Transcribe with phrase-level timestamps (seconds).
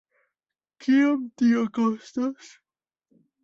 [0.85, 2.53] Kiom tio kostos?